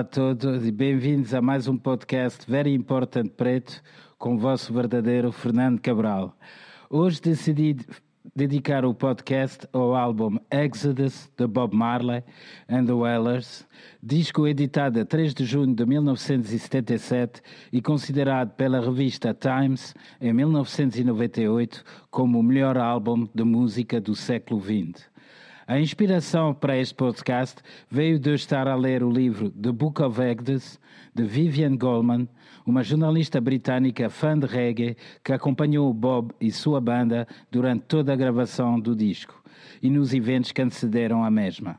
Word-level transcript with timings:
Olá 0.00 0.06
a 0.06 0.10
todos 0.10 0.66
e 0.66 0.72
bem-vindos 0.72 1.34
a 1.34 1.42
mais 1.42 1.68
um 1.68 1.76
podcast 1.76 2.50
Very 2.50 2.72
Important 2.72 3.28
Preto 3.36 3.82
com 4.18 4.34
o 4.34 4.38
vosso 4.38 4.72
verdadeiro 4.72 5.30
Fernando 5.30 5.78
Cabral. 5.78 6.34
Hoje 6.88 7.20
decidi 7.20 7.76
dedicar 8.34 8.86
o 8.86 8.94
podcast 8.94 9.68
ao 9.74 9.94
álbum 9.94 10.38
Exodus 10.50 11.30
de 11.36 11.46
Bob 11.46 11.76
Marley 11.76 12.24
and 12.66 12.86
the 12.86 12.92
Wailers, 12.92 13.68
disco 14.02 14.48
editado 14.48 15.00
a 15.00 15.04
3 15.04 15.34
de 15.34 15.44
junho 15.44 15.74
de 15.74 15.84
1977 15.84 17.42
e 17.70 17.82
considerado 17.82 18.54
pela 18.54 18.80
revista 18.80 19.34
Times 19.34 19.94
em 20.18 20.32
1998 20.32 21.84
como 22.10 22.38
o 22.38 22.42
melhor 22.42 22.78
álbum 22.78 23.28
de 23.34 23.44
música 23.44 24.00
do 24.00 24.14
século 24.14 24.62
XX. 24.62 25.09
A 25.70 25.78
inspiração 25.78 26.52
para 26.52 26.76
este 26.76 26.96
podcast 26.96 27.62
veio 27.88 28.18
de 28.18 28.34
estar 28.34 28.66
a 28.66 28.74
ler 28.74 29.04
o 29.04 29.08
livro 29.08 29.52
The 29.52 29.70
Book 29.70 30.02
of 30.02 30.20
Exodus, 30.20 30.80
de 31.14 31.22
Vivian 31.22 31.76
Goldman, 31.76 32.28
uma 32.66 32.82
jornalista 32.82 33.40
britânica 33.40 34.10
fã 34.10 34.36
de 34.36 34.48
reggae 34.48 34.96
que 35.22 35.32
acompanhou 35.32 35.94
Bob 35.94 36.34
e 36.40 36.50
sua 36.50 36.80
banda 36.80 37.24
durante 37.52 37.84
toda 37.84 38.12
a 38.12 38.16
gravação 38.16 38.80
do 38.80 38.96
disco 38.96 39.40
e 39.80 39.88
nos 39.88 40.12
eventos 40.12 40.50
que 40.50 40.60
antecederam 40.60 41.22
a 41.22 41.30
mesma. 41.30 41.78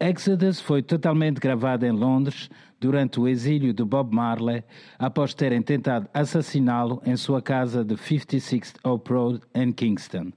Exodus 0.00 0.58
foi 0.58 0.82
totalmente 0.82 1.40
gravado 1.40 1.84
em 1.84 1.92
Londres 1.92 2.48
durante 2.80 3.20
o 3.20 3.28
exílio 3.28 3.74
de 3.74 3.84
Bob 3.84 4.14
Marley, 4.14 4.64
após 4.98 5.34
terem 5.34 5.60
tentado 5.60 6.08
assassiná-lo 6.14 7.02
em 7.04 7.18
sua 7.18 7.42
casa 7.42 7.84
de 7.84 7.96
56th 7.96 8.76
Oak 8.82 9.12
Road, 9.12 9.40
em 9.54 9.70
Kingston. 9.70 10.32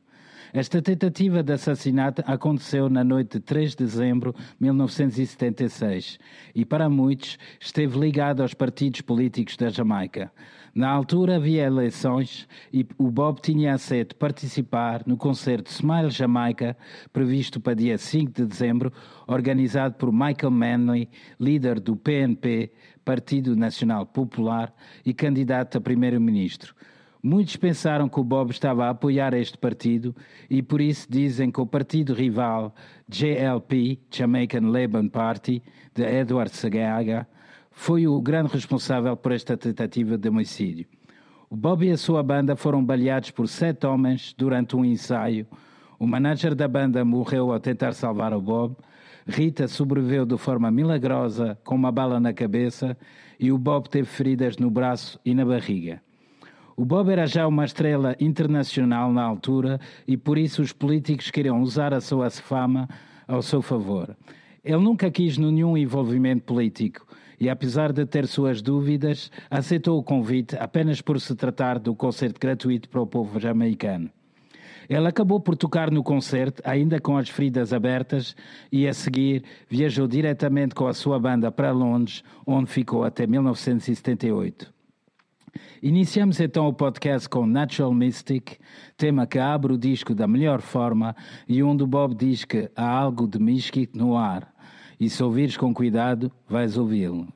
Esta 0.53 0.81
tentativa 0.81 1.43
de 1.43 1.53
assassinato 1.53 2.23
aconteceu 2.25 2.89
na 2.89 3.03
noite 3.03 3.37
de 3.37 3.39
3 3.41 3.71
de 3.71 3.83
dezembro 3.83 4.33
de 4.33 4.55
1976 4.59 6.17
e, 6.55 6.63
para 6.63 6.89
muitos, 6.89 7.37
esteve 7.59 7.99
ligado 7.99 8.41
aos 8.41 8.53
partidos 8.53 9.01
políticos 9.01 9.57
da 9.57 9.69
Jamaica. 9.69 10.31
Na 10.73 10.89
altura 10.89 11.35
havia 11.35 11.63
eleições 11.63 12.47
e 12.71 12.85
o 12.97 13.09
Bob 13.09 13.41
tinha 13.41 13.73
aceito 13.73 14.15
participar 14.15 15.03
no 15.05 15.17
concerto 15.17 15.69
Smile 15.69 16.11
Jamaica, 16.11 16.77
previsto 17.11 17.59
para 17.59 17.73
dia 17.73 17.97
5 17.97 18.31
de 18.31 18.45
dezembro, 18.45 18.93
organizado 19.27 19.95
por 19.95 20.13
Michael 20.13 20.51
Manley, 20.51 21.09
líder 21.39 21.79
do 21.79 21.95
PNP, 21.95 22.71
Partido 23.03 23.55
Nacional 23.55 24.05
Popular, 24.05 24.73
e 25.05 25.13
candidato 25.13 25.77
a 25.77 25.81
primeiro-ministro. 25.81 26.75
Muitos 27.29 27.57
pensaram 27.57 28.07
que 28.07 28.21
o 28.21 28.23
Bob 28.23 28.51
estava 28.51 28.85
a 28.85 28.91
apoiar 28.91 29.33
este 29.33 29.57
partido 29.57 30.15
e 30.49 30.63
por 30.63 30.79
isso 30.79 31.05
dizem 31.09 31.51
que 31.51 31.59
o 31.59 31.65
partido 31.65 32.13
rival 32.13 32.73
JLP, 33.05 33.99
Jamaican 34.09 34.69
Labour 34.69 35.09
Party, 35.09 35.61
de 35.93 36.03
Edward 36.03 36.55
Sagaga, 36.55 37.27
foi 37.69 38.07
o 38.07 38.21
grande 38.21 38.53
responsável 38.53 39.17
por 39.17 39.33
esta 39.33 39.57
tentativa 39.57 40.17
de 40.17 40.29
homicídio. 40.29 40.85
O 41.49 41.57
Bob 41.57 41.85
e 41.85 41.91
a 41.91 41.97
sua 41.97 42.23
banda 42.23 42.55
foram 42.55 42.81
baleados 42.81 43.31
por 43.31 43.49
sete 43.49 43.85
homens 43.85 44.33
durante 44.37 44.77
um 44.77 44.85
ensaio. 44.85 45.45
O 45.99 46.07
manager 46.07 46.55
da 46.55 46.65
banda 46.65 47.03
morreu 47.03 47.51
ao 47.51 47.59
tentar 47.59 47.91
salvar 47.91 48.33
o 48.33 48.39
Bob. 48.39 48.73
Rita 49.27 49.67
sobreviveu 49.67 50.25
de 50.25 50.37
forma 50.37 50.71
milagrosa 50.71 51.59
com 51.65 51.75
uma 51.75 51.91
bala 51.91 52.21
na 52.21 52.31
cabeça 52.31 52.97
e 53.37 53.51
o 53.51 53.57
Bob 53.57 53.89
teve 53.89 54.07
feridas 54.07 54.55
no 54.55 54.71
braço 54.71 55.19
e 55.25 55.35
na 55.35 55.43
barriga. 55.43 56.06
O 56.79 56.85
Bob 56.85 57.09
era 57.09 57.25
já 57.25 57.47
uma 57.47 57.65
estrela 57.65 58.15
internacional 58.19 59.11
na 59.11 59.23
altura 59.23 59.79
e 60.07 60.15
por 60.15 60.37
isso 60.37 60.61
os 60.61 60.71
políticos 60.71 61.31
queriam 61.31 61.59
usar 61.59 61.91
a 61.91 61.99
sua 61.99 62.29
fama 62.29 62.87
ao 63.27 63.41
seu 63.41 63.63
favor. 63.63 64.15
Ele 64.63 64.77
nunca 64.77 65.09
quis 65.09 65.39
nenhum 65.39 65.75
envolvimento 65.75 66.43
político 66.43 67.03
e, 67.39 67.49
apesar 67.49 67.91
de 67.91 68.05
ter 68.05 68.27
suas 68.27 68.61
dúvidas, 68.61 69.31
aceitou 69.49 69.97
o 69.97 70.03
convite 70.03 70.55
apenas 70.55 71.01
por 71.01 71.19
se 71.19 71.33
tratar 71.33 71.79
do 71.79 71.95
concerto 71.95 72.39
gratuito 72.39 72.87
para 72.89 73.01
o 73.01 73.07
povo 73.07 73.39
jamaicano. 73.39 74.11
Ele 74.87 75.07
acabou 75.07 75.39
por 75.39 75.57
tocar 75.57 75.89
no 75.89 76.03
concerto, 76.03 76.61
ainda 76.63 76.99
com 76.99 77.17
as 77.17 77.27
feridas 77.27 77.73
abertas, 77.73 78.35
e 78.71 78.87
a 78.87 78.93
seguir 78.93 79.43
viajou 79.67 80.07
diretamente 80.07 80.75
com 80.75 80.85
a 80.85 80.93
sua 80.93 81.19
banda 81.19 81.51
para 81.51 81.71
Londres, 81.71 82.23
onde 82.45 82.69
ficou 82.69 83.03
até 83.03 83.25
1978. 83.25 84.76
Iniciamos 85.81 86.39
então 86.39 86.67
o 86.67 86.73
podcast 86.73 87.27
com 87.29 87.45
Natural 87.45 87.93
Mystic, 87.93 88.57
tema 88.97 89.27
que 89.27 89.39
abre 89.39 89.73
o 89.73 89.77
disco 89.77 90.15
da 90.15 90.27
melhor 90.27 90.61
forma 90.61 91.15
e 91.47 91.61
onde 91.61 91.85
Bob 91.85 92.15
diz 92.15 92.45
que 92.45 92.69
há 92.75 92.89
algo 92.89 93.27
de 93.27 93.39
Mystic 93.39 93.95
no 93.95 94.17
ar. 94.17 94.53
E 94.99 95.09
se 95.09 95.23
ouvires 95.23 95.57
com 95.57 95.73
cuidado, 95.73 96.31
vais 96.47 96.77
ouvi-lo. 96.77 97.27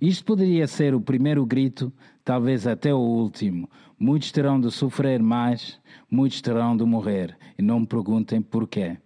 Isto 0.00 0.24
poderia 0.24 0.66
ser 0.66 0.94
o 0.94 1.00
primeiro 1.00 1.46
grito, 1.46 1.92
talvez 2.24 2.66
até 2.66 2.92
o 2.92 2.98
último. 2.98 3.70
Muitos 3.98 4.32
terão 4.32 4.60
de 4.60 4.70
sofrer 4.70 5.22
mais, 5.22 5.80
muitos 6.10 6.40
terão 6.40 6.76
de 6.76 6.84
morrer. 6.84 7.36
E 7.56 7.62
não 7.62 7.80
me 7.80 7.86
perguntem 7.86 8.42
porquê. 8.42 8.96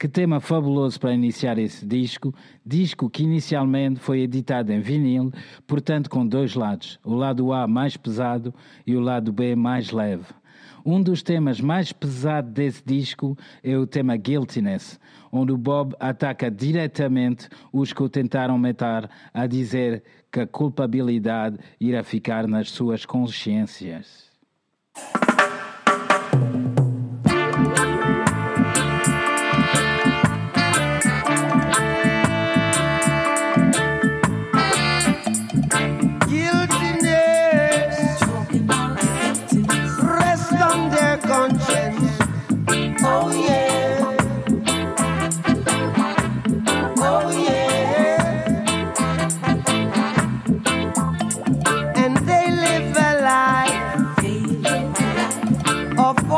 Que 0.00 0.06
tema 0.06 0.38
fabuloso 0.38 1.00
para 1.00 1.12
iniciar 1.12 1.58
esse 1.58 1.84
disco, 1.84 2.32
disco 2.64 3.10
que 3.10 3.24
inicialmente 3.24 3.98
foi 3.98 4.20
editado 4.20 4.72
em 4.72 4.78
vinil, 4.78 5.32
portanto 5.66 6.08
com 6.08 6.24
dois 6.24 6.54
lados, 6.54 7.00
o 7.04 7.14
lado 7.14 7.52
A 7.52 7.66
mais 7.66 7.96
pesado 7.96 8.54
e 8.86 8.94
o 8.94 9.00
lado 9.00 9.32
B 9.32 9.56
mais 9.56 9.90
leve. 9.90 10.26
Um 10.86 11.02
dos 11.02 11.20
temas 11.20 11.60
mais 11.60 11.92
pesados 11.92 12.52
desse 12.52 12.80
disco 12.86 13.36
é 13.60 13.76
o 13.76 13.88
tema 13.88 14.16
Guiltiness, 14.16 15.00
onde 15.32 15.50
o 15.50 15.58
Bob 15.58 15.96
ataca 15.98 16.48
diretamente 16.48 17.48
os 17.72 17.92
que 17.92 18.02
o 18.02 18.08
tentaram 18.08 18.56
matar, 18.56 19.10
a 19.34 19.48
dizer 19.48 20.04
que 20.30 20.38
a 20.38 20.46
culpabilidade 20.46 21.58
irá 21.80 22.04
ficar 22.04 22.46
nas 22.46 22.70
suas 22.70 23.04
consciências. 23.04 24.30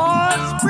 was 0.01 0.63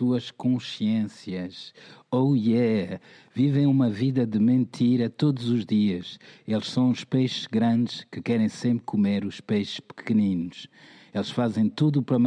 suas 0.00 0.30
consciências. 0.30 1.74
Oh 2.10 2.34
yeah! 2.34 2.98
Vivem 3.34 3.66
uma 3.66 3.90
vida 3.90 4.26
de 4.26 4.38
mentira 4.38 5.10
todos 5.10 5.50
os 5.50 5.66
dias. 5.66 6.18
Eles 6.48 6.68
são 6.68 6.90
os 6.90 7.04
peixes 7.04 7.46
grandes 7.46 8.06
que 8.10 8.22
querem 8.22 8.48
sempre 8.48 8.82
comer 8.86 9.26
os 9.26 9.42
peixes 9.42 9.78
pequeninos. 9.78 10.68
Eles 11.12 11.30
fazem 11.30 11.68
tudo 11.68 12.02
para 12.02 12.18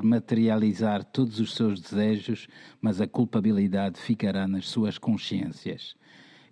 materializar, 0.00 1.02
todos 1.02 1.40
os 1.40 1.56
seus 1.56 1.80
desejos, 1.80 2.46
mas 2.80 3.00
a 3.00 3.08
culpabilidade 3.08 3.98
ficará 3.98 4.46
nas 4.46 4.68
suas 4.68 4.96
consciências. 4.96 5.96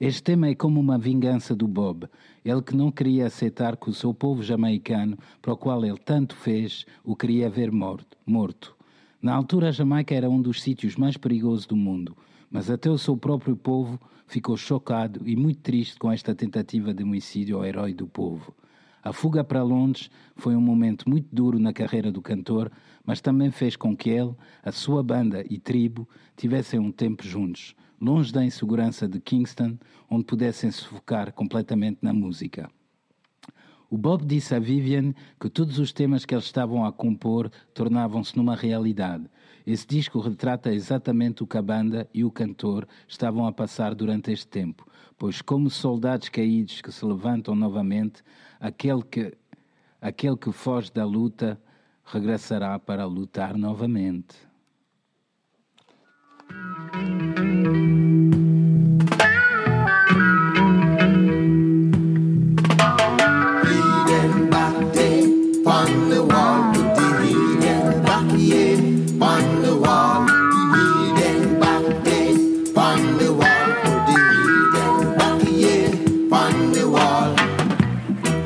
Este 0.01 0.21
tema 0.21 0.49
é 0.49 0.55
como 0.57 0.81
uma 0.81 0.99
vingança 0.99 1.55
do 1.55 1.69
Bob, 1.69 2.09
ele 2.45 2.61
que 2.61 2.75
não 2.75 2.91
queria 2.91 3.29
aceitar 3.29 3.77
que 3.77 3.89
o 3.89 3.95
seu 3.95 4.13
povo 4.13 4.43
jamaicano, 4.43 5.17
para 5.41 5.53
o 5.53 5.57
qual 5.57 5.85
ele 5.85 5.97
tanto 5.97 6.35
fez, 6.35 6.85
o 7.05 7.15
queria 7.15 7.49
ver 7.49 7.71
morto. 7.71 8.19
morto. 8.27 8.75
Na 9.25 9.35
altura, 9.35 9.71
a 9.71 9.73
Jamaica 9.73 10.15
era 10.15 10.29
um 10.29 10.39
dos 10.39 10.61
sítios 10.61 10.97
mais 10.97 11.17
perigosos 11.17 11.65
do 11.65 11.75
mundo, 11.75 12.15
mas 12.51 12.69
até 12.69 12.91
o 12.91 12.99
seu 12.99 13.17
próprio 13.17 13.57
povo 13.57 13.99
ficou 14.27 14.55
chocado 14.55 15.27
e 15.27 15.35
muito 15.35 15.63
triste 15.63 15.99
com 15.99 16.13
esta 16.13 16.35
tentativa 16.35 16.93
de 16.93 17.03
homicídio 17.03 17.57
ao 17.57 17.65
herói 17.65 17.95
do 17.95 18.07
povo. 18.07 18.55
A 19.03 19.15
fuga 19.15 19.43
para 19.43 19.63
Londres 19.63 20.11
foi 20.37 20.55
um 20.55 20.61
momento 20.61 21.09
muito 21.09 21.27
duro 21.33 21.59
na 21.59 21.73
carreira 21.73 22.13
do 22.13 22.21
cantor, 22.21 22.71
mas 23.03 23.23
também 23.23 23.51
fez 23.51 23.77
com 23.77 23.97
que 23.97 24.11
ele, 24.11 24.35
a 24.63 24.71
sua 24.71 25.03
banda 25.03 25.43
e 25.49 25.59
tribo 25.59 26.07
tivessem 26.37 26.79
um 26.79 26.93
tempo 26.93 27.27
juntos, 27.27 27.75
longe 27.99 28.31
da 28.31 28.45
insegurança 28.45 29.09
de 29.09 29.19
Kingston, 29.21 29.79
onde 30.11 30.27
pudessem 30.27 30.71
se 30.71 30.85
focar 30.85 31.33
completamente 31.33 32.01
na 32.03 32.13
música. 32.13 32.71
O 33.91 33.97
Bob 33.97 34.25
disse 34.25 34.55
a 34.55 34.59
Vivian 34.59 35.13
que 35.39 35.49
todos 35.49 35.79
os 35.79 35.93
temas 35.93 36.25
que 36.25 36.35
eles 36.35 36.45
estavam 36.45 36.85
a 36.85 36.93
compor 36.93 37.51
tornavam-se 37.73 38.37
numa 38.37 38.57
realidade. 38.57 39.25
Esse 39.67 39.87
disco 39.87 40.21
retrata 40.21 40.75
exatamente 40.75 41.43
o 41.43 41.47
que 41.47 41.57
a 41.57 41.63
banda 41.63 42.09
e 42.13 42.25
o 42.25 42.31
cantor 42.31 42.87
estavam 43.09 43.47
a 43.47 43.53
passar 43.53 43.95
durante 43.95 44.31
este 44.31 44.47
tempo, 44.47 44.87
pois, 45.17 45.41
como 45.41 45.71
soldados 45.71 46.29
caídos 46.29 46.83
que 46.83 46.93
se 46.93 47.05
levantam 47.05 47.55
novamente, 47.55 48.23
aquele 48.61 49.03
que, 49.03 49.33
aquele 50.01 50.37
que 50.37 50.53
foge 50.53 50.93
da 50.93 51.05
luta 51.05 51.59
regressará 52.05 52.79
para 52.79 53.07
lutar 53.07 53.57
novamente. 53.57 54.37
The 73.19 73.33
wall, 73.33 73.67
the 75.39 75.51
the 76.73 76.89
wall. 76.89 77.35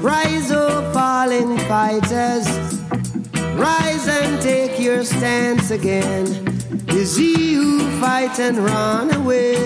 Rise, 0.01 0.51
oh 0.51 0.91
fallen 0.93 1.59
fighters, 1.67 2.49
rise 3.55 4.09
and 4.09 4.41
take 4.41 4.79
your 4.79 5.05
stance 5.05 5.71
again. 5.71 6.27
Is 6.89 7.17
he 7.17 7.55
who 7.55 7.81
fight 8.01 8.39
and 8.41 8.59
run 8.59 9.15
away? 9.15 9.57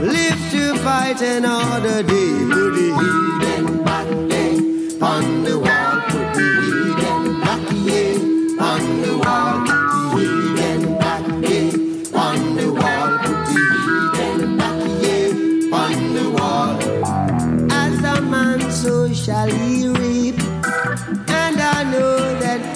Live 0.00 0.40
to 0.52 0.74
fight 0.78 1.20
another 1.20 2.02
day. 2.02 2.30
Hidden 2.38 3.49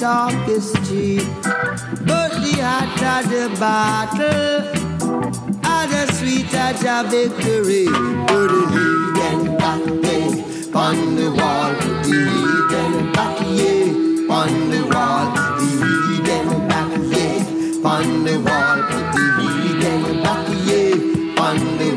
darkest 0.04 0.74
deep. 0.84 1.24
But 2.08 2.30
the 2.44 2.54
heart 2.60 3.02
of 3.14 3.30
the 3.32 3.44
battle, 3.58 4.60
and 5.72 5.90
the 5.92 6.12
sweet 6.12 6.54
of 6.54 6.74
the 6.84 6.96
victory. 7.14 7.86
Put 8.28 8.50
the 8.74 8.86
and 9.28 9.46
back, 9.60 9.84
yeah, 10.04 10.80
on 10.82 10.98
the 11.16 11.28
wall. 11.38 11.72
The 12.04 12.20
and 12.82 13.14
back, 13.14 13.38
yeah, 13.58 14.36
on 14.38 14.52
the 14.72 14.80
wall. 14.92 15.24
The 15.58 15.68
heathen 16.04 16.48
back, 16.68 16.92
yeah, 17.12 17.90
on 17.92 18.08
the 18.26 18.34
wall. 18.46 18.76
The 19.14 19.24
heathen 19.40 20.02
back, 20.22 20.48
yeah, 20.68 21.44
on 21.46 21.78
the. 21.78 21.93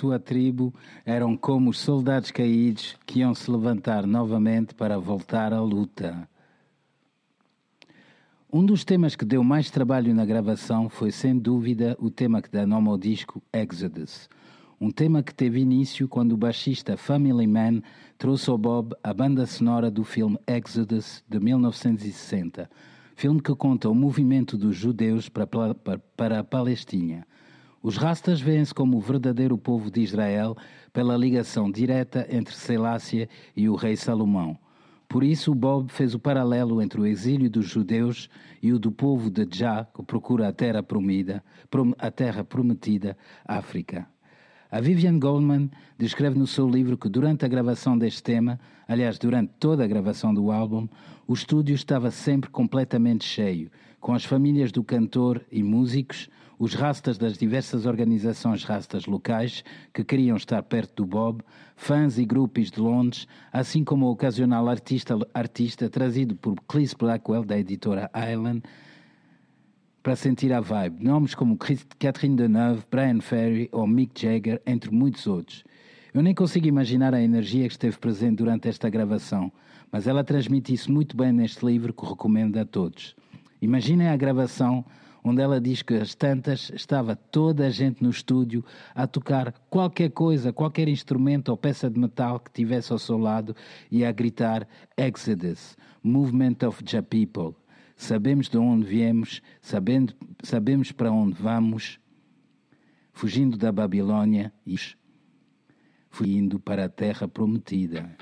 Sua 0.00 0.18
tribo 0.18 0.72
eram 1.04 1.36
como 1.36 1.68
os 1.68 1.78
soldados 1.78 2.30
caídos 2.30 2.96
que 3.04 3.18
iam 3.18 3.34
se 3.34 3.50
levantar 3.50 4.06
novamente 4.06 4.74
para 4.74 4.98
voltar 4.98 5.52
à 5.52 5.60
luta. 5.60 6.26
Um 8.50 8.64
dos 8.64 8.82
temas 8.82 9.14
que 9.14 9.26
deu 9.26 9.44
mais 9.44 9.70
trabalho 9.70 10.14
na 10.14 10.24
gravação 10.24 10.88
foi, 10.88 11.10
sem 11.10 11.38
dúvida, 11.38 11.98
o 12.00 12.10
tema 12.10 12.40
que 12.40 12.50
dá 12.50 12.66
nome 12.66 12.88
ao 12.88 12.96
disco 12.96 13.42
Exodus. 13.52 14.26
Um 14.80 14.90
tema 14.90 15.22
que 15.22 15.34
teve 15.34 15.60
início 15.60 16.08
quando 16.08 16.32
o 16.32 16.38
baixista 16.38 16.96
Family 16.96 17.46
Man 17.46 17.82
trouxe 18.16 18.48
ao 18.48 18.56
Bob 18.56 18.96
a 19.04 19.12
banda 19.12 19.44
sonora 19.44 19.90
do 19.90 20.02
filme 20.02 20.38
Exodus 20.46 21.22
de 21.28 21.38
1960, 21.38 22.70
filme 23.14 23.42
que 23.42 23.54
conta 23.54 23.90
o 23.90 23.94
movimento 23.94 24.56
dos 24.56 24.74
judeus 24.74 25.28
para, 25.28 25.46
para, 25.46 25.98
para 26.16 26.38
a 26.38 26.44
Palestina. 26.44 27.26
Os 27.82 27.96
rastas 27.96 28.40
veem-se 28.40 28.74
como 28.74 28.98
o 28.98 29.00
verdadeiro 29.00 29.56
povo 29.56 29.90
de 29.90 30.02
Israel 30.02 30.54
pela 30.92 31.16
ligação 31.16 31.70
direta 31.70 32.26
entre 32.30 32.54
Selácia 32.54 33.26
e 33.56 33.70
o 33.70 33.74
rei 33.74 33.96
Salomão. 33.96 34.58
Por 35.08 35.24
isso, 35.24 35.54
Bob 35.54 35.90
fez 35.90 36.14
o 36.14 36.18
paralelo 36.18 36.82
entre 36.82 37.00
o 37.00 37.06
exílio 37.06 37.50
dos 37.50 37.66
judeus 37.66 38.28
e 38.62 38.70
o 38.72 38.78
do 38.78 38.92
povo 38.92 39.30
de 39.30 39.48
Jah, 39.50 39.88
que 39.92 40.02
procura 40.02 40.46
a 40.46 40.52
terra 40.52 40.82
prometida, 40.82 41.42
a 41.98 42.10
terra 42.10 42.44
prometida, 42.44 43.16
África. 43.44 44.06
A 44.70 44.80
Vivian 44.80 45.18
Goldman 45.18 45.68
descreve 45.98 46.38
no 46.38 46.46
seu 46.46 46.68
livro 46.68 46.96
que 46.96 47.08
durante 47.08 47.44
a 47.44 47.48
gravação 47.48 47.98
deste 47.98 48.22
tema, 48.22 48.60
aliás, 48.86 49.18
durante 49.18 49.52
toda 49.58 49.82
a 49.82 49.88
gravação 49.88 50.32
do 50.32 50.52
álbum, 50.52 50.86
o 51.26 51.32
estúdio 51.32 51.74
estava 51.74 52.10
sempre 52.10 52.50
completamente 52.50 53.24
cheio, 53.24 53.70
com 53.98 54.12
as 54.12 54.24
famílias 54.24 54.70
do 54.70 54.84
cantor 54.84 55.44
e 55.50 55.62
músicos, 55.62 56.28
os 56.60 56.74
rastas 56.74 57.16
das 57.16 57.38
diversas 57.38 57.86
organizações 57.86 58.64
rastas 58.64 59.06
locais 59.06 59.64
que 59.94 60.04
queriam 60.04 60.36
estar 60.36 60.62
perto 60.62 60.96
do 60.96 61.06
Bob, 61.06 61.42
fãs 61.74 62.18
e 62.18 62.24
grupos 62.26 62.70
de 62.70 62.78
Londres, 62.78 63.26
assim 63.50 63.82
como 63.82 64.04
o 64.04 64.10
ocasional 64.10 64.68
artista, 64.68 65.18
artista 65.32 65.88
trazido 65.88 66.36
por 66.36 66.60
Clis 66.68 66.92
Blackwell, 66.92 67.46
da 67.46 67.58
editora 67.58 68.10
Island, 68.14 68.62
para 70.02 70.14
sentir 70.14 70.52
a 70.52 70.60
vibe. 70.60 71.02
Nomes 71.02 71.34
como 71.34 71.56
Catherine 71.98 72.36
Deneuve, 72.36 72.84
Brian 72.90 73.22
Ferry 73.22 73.70
ou 73.72 73.86
Mick 73.86 74.20
Jagger, 74.20 74.60
entre 74.66 74.90
muitos 74.90 75.26
outros. 75.26 75.64
Eu 76.12 76.22
nem 76.22 76.34
consigo 76.34 76.66
imaginar 76.66 77.14
a 77.14 77.22
energia 77.22 77.66
que 77.66 77.72
esteve 77.72 77.96
presente 77.96 78.36
durante 78.36 78.68
esta 78.68 78.90
gravação, 78.90 79.50
mas 79.90 80.06
ela 80.06 80.22
transmite 80.22 80.74
isso 80.74 80.92
muito 80.92 81.16
bem 81.16 81.32
neste 81.32 81.64
livro 81.64 81.94
que 81.94 82.04
recomendo 82.04 82.58
a 82.58 82.66
todos. 82.66 83.16
Imaginem 83.62 84.08
a 84.08 84.16
gravação 84.16 84.84
onde 85.24 85.42
ela 85.42 85.60
diz 85.60 85.82
que 85.82 85.94
às 85.94 86.14
tantas 86.14 86.70
estava 86.74 87.14
toda 87.14 87.66
a 87.66 87.70
gente 87.70 88.02
no 88.02 88.10
estúdio 88.10 88.64
a 88.94 89.06
tocar 89.06 89.52
qualquer 89.68 90.10
coisa, 90.10 90.52
qualquer 90.52 90.88
instrumento 90.88 91.50
ou 91.50 91.56
peça 91.56 91.90
de 91.90 91.98
metal 91.98 92.40
que 92.40 92.50
tivesse 92.50 92.92
ao 92.92 92.98
seu 92.98 93.18
lado 93.18 93.54
e 93.90 94.04
a 94.04 94.12
gritar 94.12 94.66
Exodus, 94.96 95.76
Movement 96.02 96.56
of 96.66 96.82
the 96.84 97.02
People. 97.02 97.54
Sabemos 97.96 98.48
de 98.48 98.56
onde 98.56 98.86
viemos, 98.86 99.42
sabendo, 99.60 100.14
sabemos 100.42 100.90
para 100.90 101.12
onde 101.12 101.34
vamos, 101.34 101.98
fugindo 103.12 103.58
da 103.58 103.70
Babilônia 103.70 104.52
e 104.66 104.76
fugindo 106.08 106.58
para 106.58 106.86
a 106.86 106.88
terra 106.88 107.28
prometida. 107.28 108.16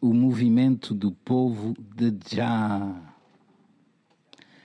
o 0.00 0.14
Movimento 0.14 0.94
do 0.94 1.12
Povo 1.12 1.74
de 1.94 2.14
Jah. 2.34 3.14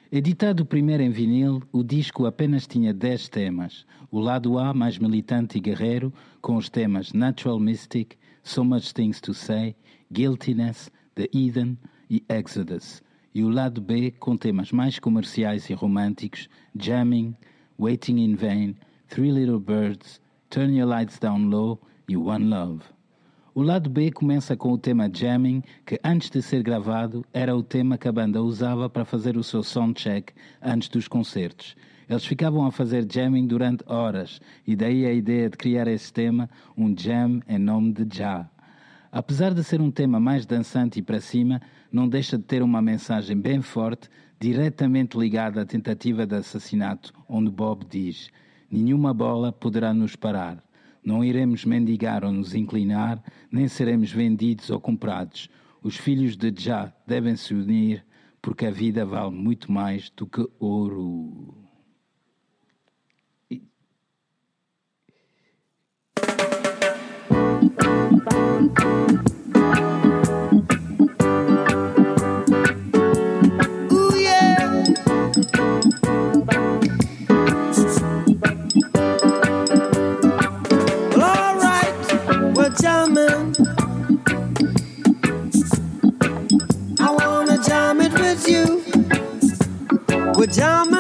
Editado 0.10 0.66
primeiro 0.66 1.04
em 1.04 1.10
vinil, 1.10 1.62
o 1.72 1.84
disco 1.84 2.26
apenas 2.26 2.66
tinha 2.66 2.94
10 2.94 3.28
temas. 3.28 3.86
O 4.10 4.20
lado 4.20 4.58
A, 4.58 4.74
mais 4.74 4.98
militante 4.98 5.58
e 5.58 5.62
guerreiro, 5.62 6.14
com 6.42 6.56
os 6.56 6.70
temas 6.70 7.12
Natural 7.12 7.60
Mystic, 7.60 8.16
So 8.42 8.64
Much 8.64 8.94
Things 8.94 9.20
to 9.20 9.34
Say, 9.34 9.76
Guiltiness, 10.12 10.90
The 11.14 11.28
Eden 11.34 11.78
e 12.10 12.24
Exodus. 12.30 13.04
E 13.36 13.44
o 13.44 13.50
lado 13.50 13.82
B, 13.82 14.12
com 14.12 14.38
temas 14.38 14.72
mais 14.72 14.98
comerciais 14.98 15.70
e 15.70 15.74
românticos, 15.74 16.48
Jamming, 16.74 17.36
Waiting 17.78 18.18
in 18.18 18.36
Vain, 18.36 18.76
Three 19.10 19.32
Little 19.32 19.60
Birds, 19.60 20.22
Turn 20.50 20.74
Your 20.74 20.88
Lights 20.88 21.20
Down 21.20 21.50
Low 21.50 21.82
e 22.08 22.16
One 22.16 22.46
Love. 22.46 22.99
O 23.60 23.62
lado 23.62 23.90
B 23.90 24.10
começa 24.10 24.56
com 24.56 24.72
o 24.72 24.78
tema 24.78 25.12
Jamming, 25.14 25.62
que 25.86 26.00
antes 26.02 26.30
de 26.30 26.42
ser 26.42 26.64
gravado 26.64 27.26
era 27.34 27.54
o 27.54 27.62
tema 27.62 27.98
que 27.98 28.08
a 28.08 28.12
banda 28.14 28.42
usava 28.42 28.90
para 28.90 29.04
fazer 29.04 29.36
o 29.36 29.44
seu 29.44 29.62
soundcheck 29.64 30.32
antes 30.62 30.88
dos 30.88 31.10
concertos. 31.10 31.76
Eles 32.10 32.26
ficavam 32.26 32.66
a 32.66 32.72
fazer 32.72 33.06
jamming 33.12 33.48
durante 33.48 33.84
horas, 33.86 34.40
e 34.66 34.78
daí 34.78 35.06
a 35.06 35.12
ideia 35.12 35.50
de 35.50 35.58
criar 35.58 35.90
esse 35.90 36.14
tema, 36.14 36.50
um 36.78 36.96
jam 36.98 37.42
em 37.50 37.60
nome 37.60 37.92
de 37.92 38.08
Já. 38.18 38.50
Apesar 39.12 39.54
de 39.54 39.62
ser 39.62 39.82
um 39.82 39.92
tema 39.92 40.22
mais 40.22 40.46
dançante 40.46 41.00
e 41.00 41.02
para 41.02 41.20
cima, 41.20 41.62
não 41.92 42.08
deixa 42.08 42.38
de 42.38 42.46
ter 42.46 42.64
uma 42.64 42.82
mensagem 42.82 43.36
bem 43.36 43.62
forte, 43.62 44.08
diretamente 44.40 45.18
ligada 45.18 45.64
à 45.64 45.66
tentativa 45.66 46.26
de 46.26 46.36
assassinato, 46.36 47.14
onde 47.28 47.52
Bob 47.52 47.86
diz: 47.90 48.30
Nenhuma 48.72 49.14
bola 49.14 49.52
poderá 49.52 49.94
nos 49.94 50.16
parar. 50.16 50.64
Não 51.04 51.24
iremos 51.24 51.66
mendigar 51.66 52.24
ou 52.24 52.32
nos 52.32 52.54
inclinar, 52.54 53.24
nem 53.52 53.68
seremos 53.68 54.12
vendidos 54.12 54.70
ou 54.70 54.80
comprados. 54.80 55.50
Os 55.82 55.96
filhos 55.96 56.36
de 56.36 56.54
Já 56.58 56.94
devem 57.08 57.36
se 57.36 57.54
unir, 57.54 58.06
porque 58.42 58.66
a 58.66 58.72
vida 58.72 59.06
vale 59.06 59.32
muito 59.32 59.72
mais 59.72 60.10
do 60.10 60.28
que 60.28 60.46
ouro. 60.60 61.02
Ooh, 61.02 61.60
We're 90.50 90.56
jamming, 90.56 90.99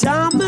time 0.00 0.39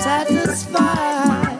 satisfied. 0.00 1.58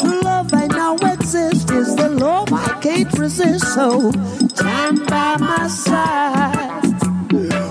True 0.00 0.20
love 0.22 0.52
I 0.52 0.66
know 0.66 0.96
exists 0.96 1.70
is 1.70 1.96
the 1.96 2.08
love 2.08 2.52
I 2.52 2.78
can't 2.80 3.12
resist. 3.18 3.74
So 3.74 4.10
stand 4.54 5.06
by 5.06 5.36
my 5.38 5.66
side. 5.68 6.82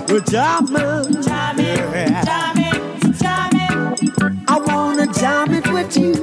We're 0.08 0.20
jamming, 0.20 1.22
jamming, 1.22 1.76
jamming, 2.28 3.12
jamming. 3.22 4.44
I 4.48 4.56
wanna 4.66 5.06
jam 5.12 5.54
it 5.54 5.66
with 5.72 5.96
you. 5.96 6.14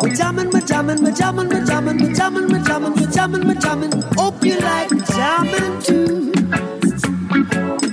We're 0.00 0.14
jamming, 0.14 0.50
we're 0.50 0.60
jamming, 0.60 1.02
we're 1.02 1.12
jamming, 1.12 1.48
we're 1.48 1.64
jamming, 1.64 1.98
we're 1.98 2.14
jamming, 2.14 2.48
we're 2.48 2.64
jamming, 2.64 2.94
we're 2.94 3.10
jamming, 3.10 3.46
we're 3.46 3.54
jamming. 3.54 4.02
Hope 4.16 4.44
you 4.44 4.56
like 4.60 4.90
jamming 5.06 5.82
too. 5.82 6.32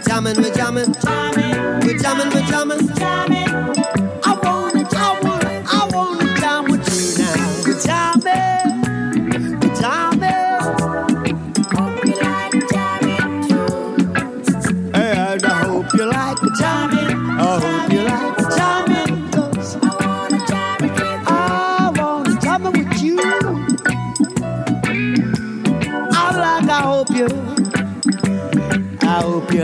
Jamming, 0.06 0.38
we're 0.42 0.54
jamming, 0.54 0.94
jamming, 1.04 1.80
we're 1.86 1.98
jamming, 1.98 2.30
we're 2.34 2.48
jamming, 2.48 2.88
jamming. 2.96 3.31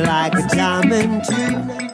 Like 0.02 0.34
too. 0.50 1.88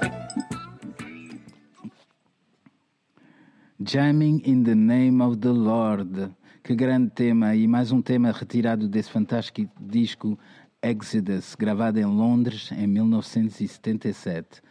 Jamming 3.79 4.41
in 4.45 4.63
the 4.63 4.75
Name 4.75 5.21
of 5.21 5.37
the 5.37 5.51
Lord. 5.51 6.31
Que 6.63 6.75
grande 6.75 7.11
tema! 7.11 7.55
E 7.55 7.67
mais 7.67 7.91
um 7.91 8.01
tema 8.01 8.31
retirado 8.31 8.87
desse 8.87 9.09
fantástico 9.09 9.69
disco 9.79 10.39
Exodus, 10.81 11.55
gravado 11.55 11.99
em 11.99 12.05
Londres 12.05 12.71
em 12.71 12.87
1977. 12.87 14.61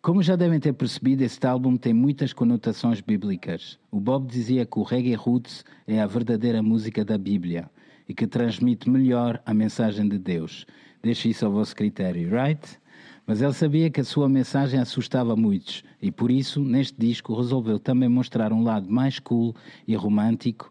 Como 0.00 0.22
já 0.22 0.34
devem 0.34 0.58
ter 0.58 0.72
percebido, 0.72 1.22
este 1.22 1.46
álbum 1.46 1.76
tem 1.76 1.92
muitas 1.92 2.32
conotações 2.32 3.00
bíblicas. 3.00 3.78
O 3.90 4.00
Bob 4.00 4.26
dizia 4.26 4.66
que 4.66 4.78
o 4.78 4.82
reggae 4.82 5.14
roots 5.14 5.64
é 5.86 6.00
a 6.00 6.06
verdadeira 6.06 6.62
música 6.62 7.04
da 7.04 7.16
Bíblia 7.16 7.70
e 8.08 8.14
que 8.14 8.26
transmite 8.26 8.90
melhor 8.90 9.40
a 9.46 9.54
mensagem 9.54 10.08
de 10.08 10.18
Deus. 10.18 10.66
Deixe 11.02 11.28
isso 11.28 11.44
ao 11.44 11.52
vosso 11.52 11.74
critério, 11.74 12.30
right? 12.30 12.80
Mas 13.26 13.40
ele 13.40 13.52
sabia 13.52 13.90
que 13.90 14.00
a 14.00 14.04
sua 14.04 14.28
mensagem 14.28 14.78
assustava 14.78 15.34
muitos 15.36 15.82
e 16.00 16.10
por 16.10 16.30
isso, 16.30 16.60
neste 16.62 16.98
disco, 16.98 17.34
resolveu 17.34 17.78
também 17.78 18.08
mostrar 18.08 18.52
um 18.52 18.62
lado 18.62 18.90
mais 18.90 19.18
cool 19.18 19.54
e 19.86 19.94
romântico 19.94 20.70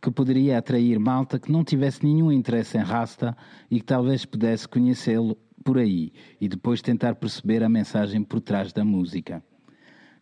que 0.00 0.10
poderia 0.10 0.58
atrair 0.58 0.98
malta 0.98 1.38
que 1.38 1.50
não 1.50 1.62
tivesse 1.62 2.04
nenhum 2.04 2.32
interesse 2.32 2.76
em 2.76 2.80
Rasta 2.80 3.36
e 3.70 3.78
que 3.78 3.86
talvez 3.86 4.24
pudesse 4.24 4.68
conhecê-lo 4.68 5.36
por 5.64 5.78
aí 5.78 6.12
e 6.40 6.48
depois 6.48 6.82
tentar 6.82 7.14
perceber 7.14 7.62
a 7.62 7.68
mensagem 7.68 8.22
por 8.22 8.40
trás 8.40 8.72
da 8.72 8.84
música. 8.84 9.42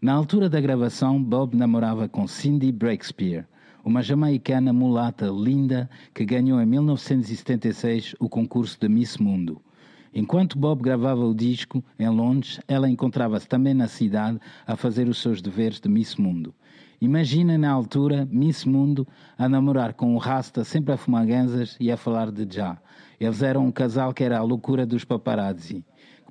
Na 0.00 0.12
altura 0.12 0.48
da 0.48 0.60
gravação, 0.60 1.22
Bob 1.22 1.56
namorava 1.56 2.08
com 2.08 2.26
Cindy 2.26 2.70
Breakspear, 2.72 3.48
uma 3.84 4.02
jamaicana 4.02 4.72
mulata 4.72 5.26
linda 5.26 5.88
que 6.14 6.24
ganhou 6.24 6.60
em 6.60 6.66
1976 6.66 8.14
o 8.18 8.28
concurso 8.28 8.78
de 8.80 8.88
Miss 8.88 9.16
Mundo. 9.18 9.60
Enquanto 10.12 10.58
Bob 10.58 10.82
gravava 10.82 11.24
o 11.24 11.34
disco 11.34 11.84
em 11.98 12.08
Londres, 12.08 12.60
ela 12.66 12.90
encontrava-se 12.90 13.48
também 13.48 13.74
na 13.74 13.86
cidade 13.86 14.40
a 14.66 14.76
fazer 14.76 15.08
os 15.08 15.22
seus 15.22 15.40
deveres 15.40 15.80
de 15.80 15.88
Miss 15.88 16.16
Mundo. 16.16 16.54
Imagina 17.00 17.56
na 17.56 17.70
altura 17.70 18.28
Miss 18.30 18.64
Mundo 18.64 19.06
a 19.38 19.48
namorar 19.48 19.94
com 19.94 20.14
o 20.14 20.18
Rasta 20.18 20.64
sempre 20.64 20.92
a 20.92 20.96
fumar 20.96 21.24
ganzas 21.24 21.76
e 21.80 21.90
a 21.90 21.96
falar 21.96 22.30
de 22.30 22.46
já. 22.54 22.76
Eles 23.18 23.42
eram 23.42 23.66
um 23.66 23.72
casal 23.72 24.12
que 24.12 24.24
era 24.24 24.38
a 24.38 24.42
loucura 24.42 24.84
dos 24.84 25.04
paparazzi. 25.04 25.84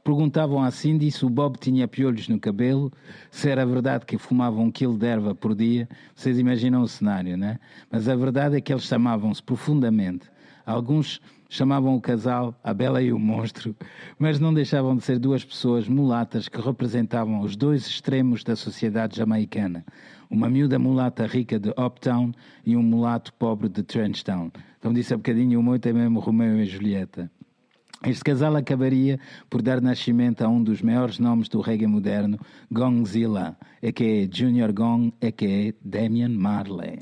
Perguntavam 0.04 0.62
a 0.62 0.72
Cindy 0.72 1.12
se 1.12 1.26
o 1.26 1.30
Bob 1.30 1.58
tinha 1.58 1.88
piolhos 1.88 2.28
no 2.28 2.40
cabelo, 2.40 2.92
se 3.30 3.50
era 3.50 3.66
verdade 3.66 4.06
que 4.06 4.18
fumavam 4.18 4.66
um 4.66 4.72
quilo 4.72 4.98
de 4.98 5.06
erva 5.06 5.36
por 5.36 5.56
dia. 5.56 5.88
Vocês 6.16 6.38
imaginam 6.40 6.82
o 6.82 6.88
cenário, 6.88 7.38
né? 7.38 7.60
Mas 7.92 8.08
a 8.08 8.16
verdade 8.16 8.58
é 8.58 8.62
que 8.62 8.72
eles 8.72 8.84
chamavam-se 8.84 9.42
profundamente. 9.42 10.30
Alguns 10.66 11.20
chamavam 11.50 11.96
o 11.96 12.02
casal 12.02 12.54
a 12.64 12.74
Bela 12.74 13.02
e 13.02 13.12
o 13.12 13.18
Monstro, 13.18 13.76
mas 14.20 14.40
não 14.40 14.54
deixavam 14.54 14.96
de 14.96 15.04
ser 15.04 15.18
duas 15.18 15.44
pessoas 15.44 15.88
mulatas 15.88 16.48
que 16.48 16.62
representavam 16.62 17.42
os 17.42 17.56
dois 17.56 17.88
extremos 17.88 18.44
da 18.44 18.56
sociedade 18.56 19.18
jamaicana 19.18 19.84
uma 20.30 20.48
miúda 20.48 20.78
mulata 20.78 21.26
rica 21.26 21.60
de 21.60 21.70
Uptown 21.70 22.32
e 22.64 22.78
um 22.78 22.84
mulato 22.84 23.34
pobre 23.34 23.68
de 23.68 23.82
Trenchtown. 23.82 24.52
Como 24.80 24.94
disse 24.94 25.14
há 25.14 25.18
bocadinho, 25.18 25.60
o 25.60 25.64
meu 25.64 25.80
é 25.82 25.94
mesmo 25.94 26.20
Romeu 26.20 26.60
e 26.60 26.66
Julieta. 26.66 27.32
Este 28.06 28.24
casal 28.24 28.56
acabaria 28.56 29.20
por 29.50 29.62
dar 29.62 29.82
nascimento 29.82 30.46
a 30.46 30.48
um 30.48 30.64
dos 30.64 30.82
maiores 30.82 31.20
nomes 31.20 31.50
do 31.50 31.60
reggae 31.60 31.86
moderno, 31.86 32.40
Gongzilla, 32.72 33.58
a.k.a. 33.84 34.30
Junior 34.34 34.72
Gong, 34.72 35.12
a.k.a. 35.22 35.74
Damian 35.84 36.34
Marley. 36.34 37.00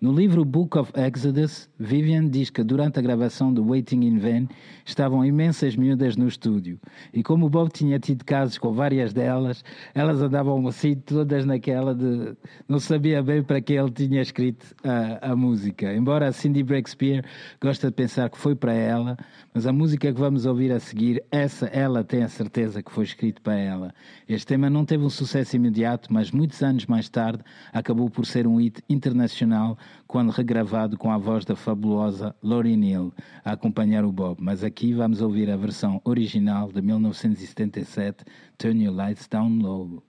No 0.00 0.12
livro 0.12 0.44
Book 0.44 0.76
of 0.76 0.92
Exodus, 0.94 1.68
Vivian 1.78 2.28
diz 2.28 2.50
que 2.50 2.62
durante 2.62 2.98
a 2.98 3.02
gravação 3.02 3.54
de 3.54 3.60
Waiting 3.60 4.02
in 4.02 4.18
Vain 4.18 4.48
estavam 4.84 5.24
imensas 5.24 5.76
miúdas 5.76 6.16
no 6.16 6.26
estúdio 6.26 6.78
e 7.12 7.22
como 7.22 7.48
Bob 7.48 7.70
tinha 7.70 7.98
tido 7.98 8.24
casos 8.24 8.58
com 8.58 8.72
várias 8.72 9.12
delas, 9.12 9.64
elas 9.94 10.20
andavam 10.20 10.66
assim 10.66 10.94
todas 10.94 11.46
naquela 11.46 11.94
de 11.94 12.36
não 12.68 12.78
sabia 12.78 13.22
bem 13.22 13.42
para 13.42 13.60
que 13.60 13.72
ele 13.72 13.90
tinha 13.90 14.20
escrito 14.20 14.74
a, 14.82 15.30
a 15.30 15.36
música. 15.36 15.94
Embora 15.94 16.32
Cindy 16.32 16.62
Breakspear 16.62 17.24
gosta 17.60 17.86
de 17.88 17.94
pensar 17.94 18.28
que 18.28 18.36
foi 18.36 18.54
para 18.54 18.74
ela, 18.74 19.16
mas 19.54 19.66
a 19.66 19.72
música 19.72 20.12
que 20.12 20.20
vamos 20.20 20.44
ouvir 20.44 20.72
a 20.72 20.80
seguir, 20.80 21.22
essa 21.30 21.66
ela 21.66 22.02
tem 22.02 22.22
a 22.22 22.28
certeza 22.28 22.82
que 22.82 22.90
foi 22.90 23.04
escrito 23.04 23.40
para 23.40 23.56
ela. 23.56 23.94
Este 24.28 24.48
tema 24.48 24.68
não 24.68 24.84
teve 24.84 25.04
um 25.04 25.10
sucesso 25.10 25.56
imediato, 25.56 26.12
mas 26.12 26.30
muitos 26.30 26.62
anos 26.62 26.84
mais 26.86 27.08
tarde 27.08 27.42
acabou 27.72 28.10
por 28.10 28.26
ser 28.26 28.46
um 28.46 28.56
hit 28.56 28.82
internacional 28.88 29.78
quando 30.06 30.30
regravado 30.30 30.96
com 30.96 31.10
a 31.10 31.18
voz 31.18 31.44
da 31.44 31.56
fabulosa 31.56 32.34
Lori 32.42 32.76
Neal 32.76 33.12
a 33.44 33.52
acompanhar 33.52 34.04
o 34.04 34.12
Bob. 34.12 34.38
Mas 34.40 34.62
aqui 34.62 34.92
vamos 34.92 35.20
ouvir 35.20 35.50
a 35.50 35.56
versão 35.56 36.00
original 36.04 36.70
de 36.72 36.80
1977, 36.80 38.24
Turn 38.58 38.84
Your 38.84 38.94
Lights 38.94 39.26
Down 39.28 39.58
Low. 39.60 40.02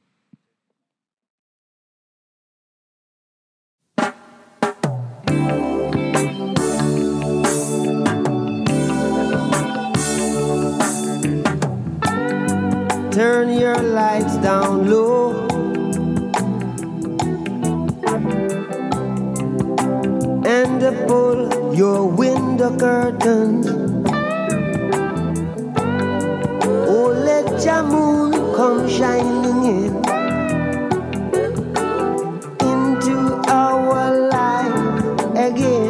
Turn 13.15 13.49
your 13.49 13.81
lights 13.81 14.35
down 14.43 14.89
low. 14.89 15.14
And 20.85 21.07
pull 21.07 21.73
your 21.75 22.07
window 22.07 22.77
curtains. 22.77 23.65
Oh, 26.93 27.07
let 27.25 27.65
your 27.65 27.81
moon 27.81 28.31
come 28.55 28.87
shining 28.87 29.65
in 29.65 29.95
into 32.69 33.17
our 33.49 34.29
life 34.29 34.77
again. 35.33 35.84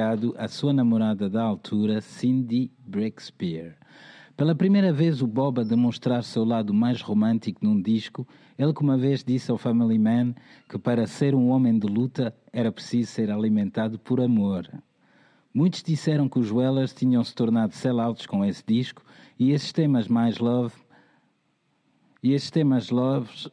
Dedicado 0.00 0.34
à 0.38 0.48
sua 0.48 0.72
namorada 0.72 1.28
da 1.28 1.42
altura, 1.42 2.00
Cindy 2.00 2.72
Breakspear. 2.78 3.76
Pela 4.34 4.54
primeira 4.54 4.90
vez, 4.90 5.20
o 5.20 5.26
Bob 5.26 5.60
a 5.60 5.64
demonstrar 5.64 6.24
seu 6.24 6.42
lado 6.42 6.72
mais 6.72 7.02
romântico 7.02 7.62
num 7.62 7.80
disco, 7.80 8.26
ele 8.58 8.72
que 8.72 8.82
uma 8.82 8.96
vez 8.96 9.22
disse 9.22 9.50
ao 9.50 9.58
Family 9.58 9.98
Man 9.98 10.34
que 10.66 10.78
para 10.78 11.06
ser 11.06 11.34
um 11.34 11.50
homem 11.50 11.78
de 11.78 11.86
luta 11.86 12.34
era 12.50 12.72
preciso 12.72 13.12
ser 13.12 13.30
alimentado 13.30 13.98
por 13.98 14.22
amor. 14.22 14.66
Muitos 15.52 15.82
disseram 15.82 16.30
que 16.30 16.38
os 16.38 16.50
Wellers 16.50 16.94
tinham 16.94 17.22
se 17.22 17.34
tornado 17.34 17.74
sellouts 17.74 18.24
com 18.24 18.42
esse 18.42 18.64
disco 18.66 19.02
e 19.38 19.50
esses 19.50 19.70
temas 19.70 20.08
mais 20.08 20.38
love 20.38 20.74
e 22.22 22.32
estes 22.32 22.50
temas 22.50 22.88
loves 22.88 23.50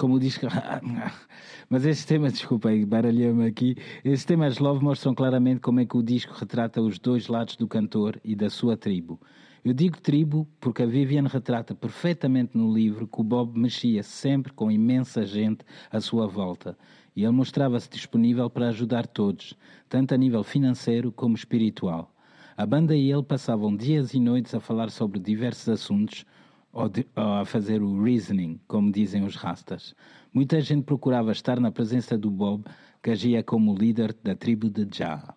como 0.00 0.18
diz 0.18 0.38
que. 0.38 0.46
Mas 1.68 1.84
estes 1.84 2.06
temas, 2.06 2.32
desculpa 2.32 2.70
aí, 2.70 2.86
baralhei-me 2.86 3.46
aqui. 3.46 3.76
Estes 4.02 4.24
temas 4.24 4.58
love 4.58 4.82
mostram 4.82 5.14
claramente 5.14 5.60
como 5.60 5.78
é 5.78 5.84
que 5.84 5.96
o 5.96 6.02
disco 6.02 6.32
retrata 6.32 6.80
os 6.80 6.98
dois 6.98 7.28
lados 7.28 7.54
do 7.54 7.68
cantor 7.68 8.18
e 8.24 8.34
da 8.34 8.48
sua 8.48 8.78
tribo. 8.78 9.20
Eu 9.62 9.74
digo 9.74 10.00
tribo 10.00 10.48
porque 10.58 10.82
a 10.82 10.86
Vivian 10.86 11.28
retrata 11.28 11.74
perfeitamente 11.74 12.56
no 12.56 12.72
livro 12.72 13.06
que 13.06 13.20
o 13.20 13.22
Bob 13.22 13.58
mexia 13.58 14.02
sempre 14.02 14.54
com 14.54 14.70
imensa 14.70 15.26
gente 15.26 15.64
à 15.92 16.00
sua 16.00 16.26
volta 16.26 16.78
e 17.14 17.22
ele 17.22 17.32
mostrava-se 17.32 17.90
disponível 17.90 18.48
para 18.48 18.68
ajudar 18.68 19.06
todos, 19.06 19.54
tanto 19.86 20.14
a 20.14 20.16
nível 20.16 20.42
financeiro 20.42 21.12
como 21.12 21.36
espiritual. 21.36 22.10
A 22.56 22.64
banda 22.64 22.96
e 22.96 23.12
ele 23.12 23.22
passavam 23.22 23.76
dias 23.76 24.14
e 24.14 24.20
noites 24.20 24.54
a 24.54 24.60
falar 24.60 24.90
sobre 24.90 25.20
diversos 25.20 25.68
assuntos 25.68 26.24
ou, 26.72 26.88
de- 26.88 27.06
ou 27.16 27.32
a 27.34 27.44
fazer 27.44 27.82
o 27.82 28.02
reasoning, 28.02 28.60
como 28.66 28.90
dizem 28.92 29.24
os 29.24 29.36
rastas. 29.36 29.94
Muita 30.32 30.60
gente 30.60 30.84
procurava 30.84 31.32
estar 31.32 31.58
na 31.58 31.70
presença 31.72 32.16
do 32.16 32.30
Bob, 32.30 32.64
que 33.02 33.10
agia 33.10 33.42
como 33.42 33.74
líder 33.74 34.14
da 34.22 34.34
tribo 34.34 34.68
de 34.70 34.86
Jah. 34.96 35.34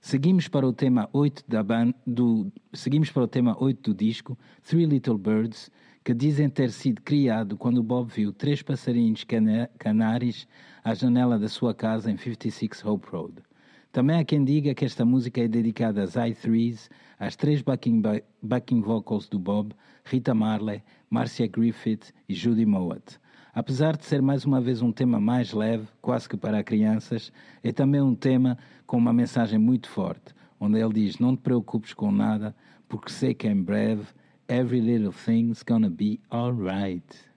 Seguimos 0.00 0.48
para 0.48 0.66
o 0.66 0.72
tema 0.72 1.08
8 1.12 1.44
da 1.46 1.62
ban 1.62 1.92
do 2.06 2.50
seguimos 2.72 3.10
para 3.10 3.22
o 3.22 3.28
tema 3.28 3.56
8 3.62 3.92
do 3.92 3.96
disco 3.96 4.36
Three 4.62 4.84
Little 4.84 5.16
Birds, 5.16 5.70
que 6.04 6.12
dizem 6.12 6.48
ter 6.50 6.70
sido 6.72 7.00
criado 7.02 7.56
quando 7.56 7.82
Bob 7.82 8.10
viu 8.12 8.32
três 8.32 8.60
passarinhos 8.62 9.22
cana 9.22 9.70
à 10.84 10.94
janela 10.94 11.38
da 11.38 11.48
sua 11.48 11.72
casa 11.72 12.10
em 12.10 12.16
56 12.16 12.84
Hope 12.84 13.08
Road. 13.10 13.34
Também 13.92 14.16
há 14.18 14.24
quem 14.24 14.42
diga 14.42 14.74
que 14.74 14.84
esta 14.84 15.04
música 15.04 15.40
é 15.40 15.46
dedicada 15.46 16.02
às 16.02 16.16
I-Threes, 16.16 16.90
às 17.20 17.36
três 17.36 17.62
backing, 17.62 18.00
ba- 18.00 18.22
backing 18.42 18.80
vocals 18.80 19.28
do 19.28 19.38
Bob, 19.38 19.72
Rita 20.04 20.34
Marley, 20.34 20.82
Marcia 21.08 21.46
Griffith 21.46 22.12
e 22.28 22.34
Judy 22.34 22.66
Mowat. 22.66 23.18
Apesar 23.54 23.96
de 23.96 24.04
ser 24.06 24.22
mais 24.22 24.44
uma 24.44 24.60
vez 24.60 24.80
um 24.80 24.90
tema 24.90 25.20
mais 25.20 25.52
leve, 25.52 25.86
quase 26.00 26.28
que 26.28 26.36
para 26.36 26.64
crianças, 26.64 27.30
é 27.62 27.70
também 27.70 28.00
um 28.00 28.14
tema 28.14 28.56
com 28.86 28.96
uma 28.96 29.12
mensagem 29.12 29.58
muito 29.58 29.88
forte, 29.88 30.34
onde 30.58 30.78
ele 30.78 30.94
diz: 30.94 31.18
Não 31.18 31.36
te 31.36 31.42
preocupes 31.42 31.92
com 31.92 32.10
nada, 32.10 32.54
porque 32.88 33.10
sei 33.10 33.34
que 33.34 33.46
em 33.46 33.62
breve 33.62 34.06
every 34.48 34.80
little 34.80 35.12
thing's 35.12 35.62
gonna 35.62 35.90
be 35.90 36.18
alright. 36.30 37.31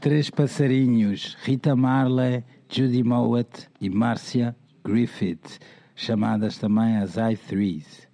Três 0.00 0.30
Passarinhos, 0.30 1.36
Rita 1.42 1.76
Marley, 1.76 2.42
Judy 2.70 3.04
Mowat 3.04 3.68
e 3.82 3.90
Marcia 3.90 4.56
Griffith, 4.82 5.58
chamadas 5.94 6.56
também 6.56 6.96
as 6.96 7.18
I-Threes. 7.18 8.08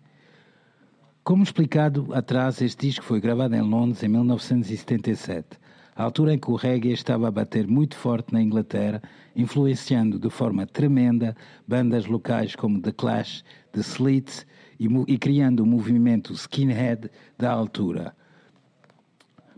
Como 1.23 1.45
explicado 1.45 2.13
atrás, 2.13 2.61
este 2.61 2.89
disco 2.89 3.05
foi 3.05 3.21
gravado 3.21 3.55
em 3.55 3.61
Londres 3.61 4.03
em 4.03 4.09
1977, 4.09 5.61
a 5.95 6.03
altura 6.03 6.35
em 6.35 6.39
que 6.41 6.51
o 6.51 6.57
reggae 6.57 6.93
estava 6.93 7.29
a 7.29 7.31
bater 7.31 7.69
muito 7.69 7.97
forte 7.97 8.33
na 8.33 8.43
Inglaterra, 8.43 9.01
influenciando 9.37 10.19
de 10.19 10.29
forma 10.29 10.67
tremenda 10.67 11.37
bandas 11.69 12.07
locais 12.07 12.57
como 12.57 12.83
The 12.83 12.91
Clash, 12.91 13.45
The 13.71 13.81
Slits 13.83 14.45
e, 14.81 14.89
e 15.07 15.17
criando 15.17 15.61
o 15.61 15.67
movimento 15.67 16.33
skinhead 16.33 17.09
da 17.39 17.53
altura 17.53 18.13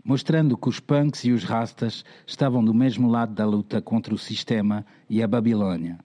mostrando 0.09 0.57
que 0.57 0.67
os 0.67 0.79
punks 0.79 1.23
e 1.23 1.31
os 1.31 1.43
rastas 1.43 2.03
estavam 2.25 2.65
do 2.65 2.73
mesmo 2.73 3.07
lado 3.07 3.31
da 3.35 3.45
luta 3.45 3.79
contra 3.79 4.11
o 4.11 4.17
sistema 4.17 4.83
e 5.07 5.21
a 5.21 5.27
Babilônia. 5.27 5.99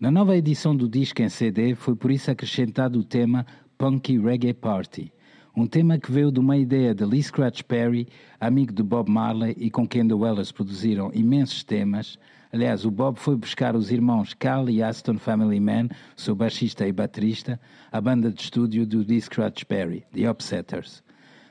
Na 0.00 0.10
nova 0.10 0.34
edição 0.34 0.74
do 0.74 0.88
disco 0.88 1.20
em 1.20 1.28
CD 1.28 1.74
foi 1.74 1.94
por 1.94 2.10
isso 2.10 2.30
acrescentado 2.30 2.98
o 2.98 3.04
tema 3.04 3.44
Punky 3.76 4.18
Reggae 4.18 4.54
Party, 4.54 5.12
um 5.54 5.66
tema 5.66 5.98
que 5.98 6.10
veio 6.10 6.32
de 6.32 6.40
uma 6.40 6.56
ideia 6.56 6.94
de 6.94 7.04
Lee 7.04 7.22
Scratch 7.22 7.60
Perry, 7.64 8.08
amigo 8.40 8.72
de 8.72 8.82
Bob 8.82 9.10
Marley 9.10 9.54
e 9.58 9.68
com 9.68 9.86
quem 9.86 10.08
The 10.08 10.14
Wellers 10.14 10.50
produziram 10.50 11.10
imensos 11.12 11.62
temas. 11.62 12.18
Aliás, 12.50 12.86
o 12.86 12.90
Bob 12.90 13.18
foi 13.18 13.36
buscar 13.36 13.76
os 13.76 13.92
irmãos 13.92 14.32
Cal 14.32 14.70
e 14.70 14.82
Aston 14.82 15.18
Family 15.18 15.60
Man, 15.60 15.90
seu 16.16 16.34
baixista 16.34 16.88
e 16.88 16.92
baterista, 16.92 17.60
a 17.92 18.00
banda 18.00 18.32
de 18.32 18.40
estúdio 18.40 18.86
do 18.86 19.00
Lee 19.00 19.20
Scratch 19.20 19.64
Perry, 19.64 20.06
The 20.14 20.30
Upsetters. 20.30 21.04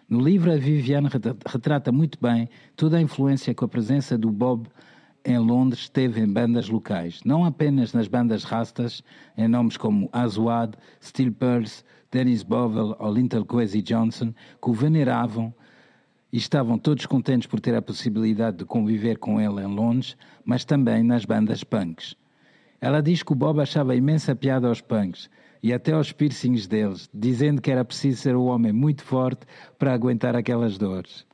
No 0.07 0.19
livro, 0.19 0.51
a 0.51 0.55
Viviane 0.55 1.09
retrata 1.47 1.91
muito 1.91 2.19
bem 2.21 2.47
toda 2.75 2.97
a 2.97 3.01
influência 3.01 3.55
que 3.55 3.63
a 3.63 3.67
presença 3.67 4.15
do 4.15 4.31
Bob 4.31 4.67
em 5.25 5.39
Londres 5.39 5.89
teve 5.89 6.21
em 6.21 6.31
bandas 6.31 6.69
locais, 6.69 7.21
não 7.25 7.43
apenas 7.43 7.91
nas 7.91 8.07
bandas 8.07 8.43
rastas, 8.43 9.01
em 9.35 9.47
nomes 9.47 9.75
como 9.75 10.07
Aswad, 10.13 10.77
Steel 11.01 11.33
Pulse, 11.33 11.83
Dennis 12.11 12.43
Bovell 12.43 12.95
ou 12.99 13.11
Lintel 13.11 13.43
Kwesi 13.43 13.81
Johnson, 13.81 14.31
que 14.61 14.69
o 14.69 14.73
veneravam 14.73 15.51
e 16.31 16.37
estavam 16.37 16.77
todos 16.77 17.07
contentes 17.07 17.47
por 17.47 17.59
ter 17.59 17.73
a 17.73 17.81
possibilidade 17.81 18.57
de 18.57 18.65
conviver 18.65 19.17
com 19.17 19.41
ele 19.41 19.61
em 19.61 19.75
Londres, 19.75 20.15
mas 20.45 20.63
também 20.63 21.01
nas 21.01 21.25
bandas 21.25 21.63
punks. 21.63 22.15
Ela 22.79 23.01
diz 23.01 23.23
que 23.23 23.31
o 23.31 23.35
Bob 23.35 23.59
achava 23.59 23.95
imensa 23.95 24.35
piada 24.35 24.67
aos 24.67 24.81
punks, 24.81 25.29
e 25.61 25.73
até 25.73 25.93
aos 25.93 26.11
piercings 26.11 26.67
deles, 26.67 27.09
dizendo 27.13 27.61
que 27.61 27.71
era 27.71 27.85
preciso 27.85 28.21
ser 28.21 28.35
um 28.35 28.45
homem 28.45 28.71
muito 28.71 29.03
forte 29.03 29.45
para 29.77 29.93
aguentar 29.93 30.35
aquelas 30.35 30.77
dores. 30.77 31.25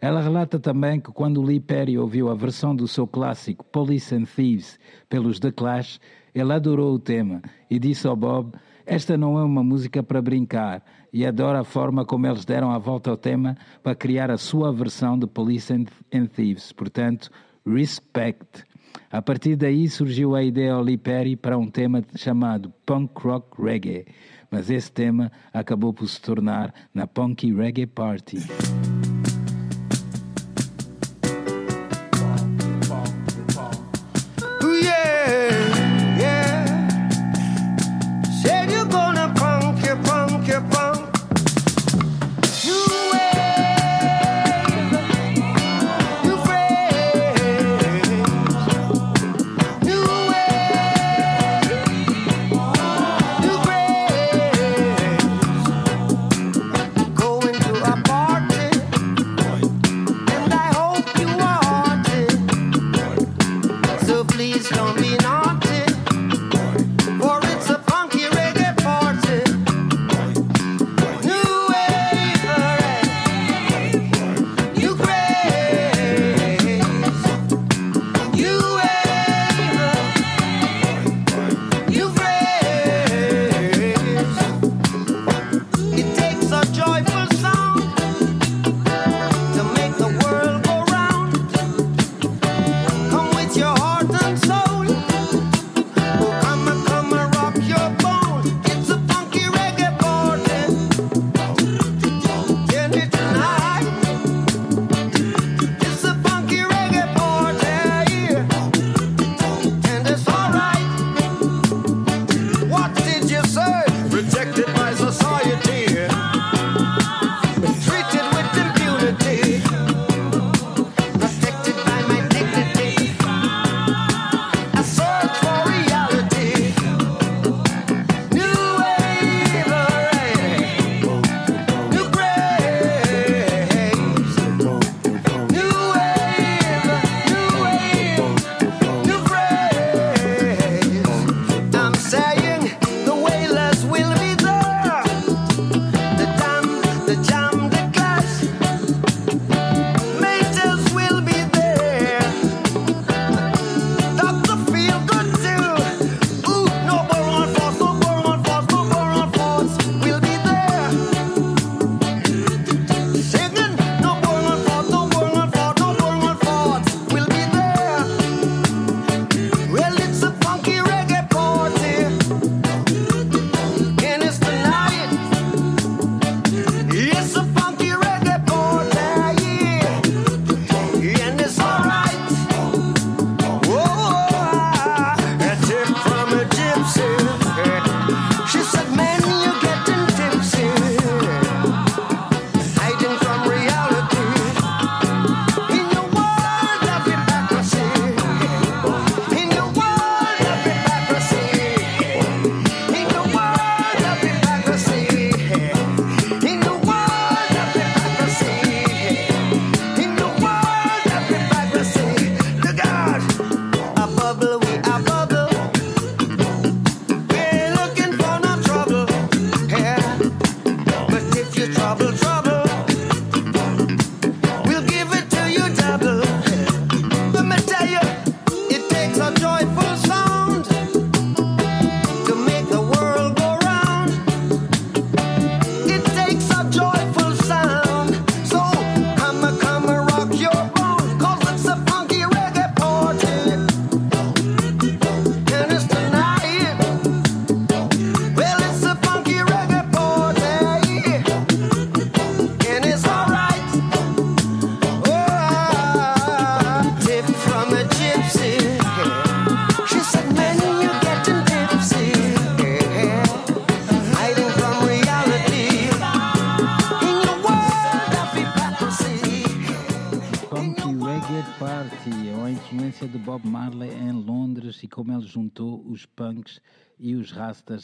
Ela 0.00 0.20
relata 0.20 0.58
também 0.58 1.00
que 1.00 1.10
quando 1.10 1.40
Lee 1.40 1.60
Perry 1.60 1.98
ouviu 1.98 2.28
a 2.28 2.34
versão 2.34 2.76
do 2.76 2.86
seu 2.86 3.06
clássico 3.06 3.64
Police 3.64 4.14
and 4.14 4.24
Thieves 4.24 4.78
pelos 5.08 5.38
The 5.40 5.50
Clash, 5.50 5.98
ele 6.34 6.52
adorou 6.52 6.94
o 6.94 6.98
tema 6.98 7.40
e 7.70 7.78
disse 7.78 8.06
ao 8.06 8.14
Bob: 8.14 8.52
Esta 8.84 9.16
não 9.16 9.38
é 9.38 9.42
uma 9.42 9.64
música 9.64 10.02
para 10.02 10.20
brincar, 10.20 10.84
e 11.12 11.24
adora 11.24 11.60
a 11.60 11.64
forma 11.64 12.04
como 12.04 12.26
eles 12.26 12.44
deram 12.44 12.70
a 12.70 12.78
volta 12.78 13.10
ao 13.10 13.16
tema 13.16 13.56
para 13.82 13.94
criar 13.94 14.30
a 14.30 14.36
sua 14.36 14.72
versão 14.72 15.18
de 15.18 15.26
Police 15.26 15.72
and 15.72 16.26
Thieves. 16.26 16.72
Portanto, 16.72 17.30
respect. 17.64 18.64
A 19.10 19.22
partir 19.22 19.56
daí 19.56 19.88
surgiu 19.88 20.34
a 20.34 20.42
ideia 20.42 20.76
Lee 20.80 20.96
Perry 20.96 21.36
para 21.36 21.56
um 21.56 21.70
tema 21.70 22.02
chamado 22.16 22.72
Punk 22.84 23.12
Rock 23.20 23.62
Reggae, 23.62 24.06
mas 24.50 24.70
esse 24.70 24.90
tema 24.90 25.30
acabou 25.52 25.92
por 25.92 26.08
se 26.08 26.20
tornar 26.20 26.72
na 26.92 27.06
Punky 27.06 27.52
Reggae 27.52 27.86
Party. 27.86 28.38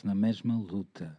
Na 0.05 0.15
mesma 0.15 0.57
luta. 0.57 1.17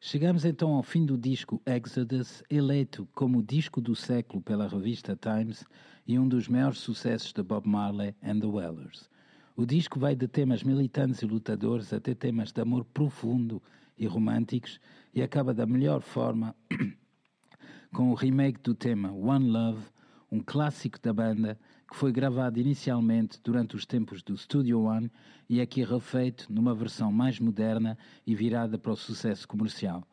Chegamos 0.00 0.46
então 0.46 0.72
ao 0.72 0.82
fim 0.82 1.04
do 1.04 1.18
disco 1.18 1.60
Exodus, 1.66 2.42
eleito 2.48 3.06
como 3.14 3.42
disco 3.42 3.80
do 3.80 3.94
século 3.94 4.40
pela 4.40 4.66
revista 4.66 5.14
Times 5.14 5.64
e 6.06 6.18
um 6.18 6.26
dos 6.26 6.48
maiores 6.48 6.78
sucessos 6.78 7.32
de 7.32 7.42
Bob 7.42 7.68
Marley 7.68 8.14
and 8.22 8.40
the 8.40 8.46
Wailers. 8.46 9.10
O 9.54 9.66
disco 9.66 10.00
vai 10.00 10.16
de 10.16 10.26
temas 10.26 10.62
militantes 10.62 11.20
e 11.20 11.26
lutadores 11.26 11.92
até 11.92 12.14
temas 12.14 12.50
de 12.50 12.62
amor 12.62 12.84
profundo 12.86 13.62
e 13.98 14.06
românticos 14.06 14.80
e 15.14 15.22
acaba 15.22 15.52
da 15.52 15.66
melhor 15.66 16.00
forma 16.00 16.56
com 17.92 18.10
o 18.10 18.14
remake 18.14 18.60
do 18.62 18.74
tema 18.74 19.12
One 19.12 19.50
Love, 19.50 19.84
um 20.32 20.40
clássico 20.40 20.98
da 21.02 21.12
banda 21.12 21.58
que 21.90 21.96
foi 21.96 22.12
gravado 22.12 22.60
inicialmente 22.60 23.40
durante 23.42 23.74
os 23.74 23.84
tempos 23.84 24.22
do 24.22 24.36
Studio 24.36 24.82
One 24.82 25.10
e 25.48 25.60
aqui 25.60 25.82
refeito 25.82 26.46
numa 26.48 26.72
versão 26.72 27.10
mais 27.10 27.40
moderna 27.40 27.98
e 28.24 28.32
virada 28.32 28.78
para 28.78 28.92
o 28.92 28.96
sucesso 28.96 29.48
comercial. 29.48 30.06